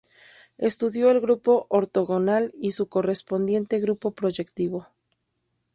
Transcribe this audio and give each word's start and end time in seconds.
Estudió 0.57 1.11
el 1.11 1.21
grupo 1.21 1.67
ortogonal 1.69 2.55
y 2.59 2.71
su 2.71 2.87
correspondiente 2.89 3.79
grupo 3.79 4.09
proyectivo. 4.15 4.87